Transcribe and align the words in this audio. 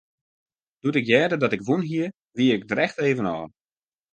Doe't 0.81 0.95
ik 1.01 1.07
hearde 1.11 1.37
dat 1.41 1.55
ik 1.57 1.65
wûn 1.67 1.83
hie, 1.89 2.07
wie 2.37 2.49
ik 2.57 2.63
der 2.69 2.79
echt 2.85 2.97
even 3.07 3.25
ôf. 3.35 3.49